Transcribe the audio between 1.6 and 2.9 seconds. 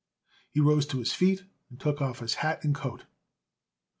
and took off his hat and